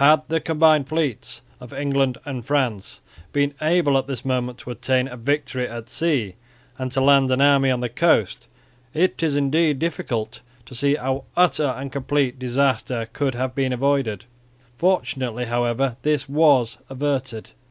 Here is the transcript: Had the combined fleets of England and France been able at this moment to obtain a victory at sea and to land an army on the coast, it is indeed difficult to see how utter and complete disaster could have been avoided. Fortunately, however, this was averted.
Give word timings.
Had 0.00 0.22
the 0.28 0.40
combined 0.40 0.88
fleets 0.88 1.42
of 1.60 1.70
England 1.70 2.16
and 2.24 2.42
France 2.42 3.02
been 3.30 3.52
able 3.60 3.98
at 3.98 4.06
this 4.06 4.24
moment 4.24 4.56
to 4.56 4.70
obtain 4.70 5.06
a 5.06 5.18
victory 5.18 5.68
at 5.68 5.90
sea 5.90 6.36
and 6.78 6.90
to 6.92 7.00
land 7.02 7.30
an 7.30 7.42
army 7.42 7.70
on 7.70 7.80
the 7.80 7.90
coast, 7.90 8.48
it 8.94 9.22
is 9.22 9.36
indeed 9.36 9.78
difficult 9.78 10.40
to 10.64 10.74
see 10.74 10.94
how 10.94 11.24
utter 11.36 11.74
and 11.76 11.92
complete 11.92 12.38
disaster 12.38 13.06
could 13.12 13.34
have 13.34 13.54
been 13.54 13.74
avoided. 13.74 14.24
Fortunately, 14.78 15.44
however, 15.44 15.98
this 16.00 16.26
was 16.26 16.78
averted. 16.88 17.50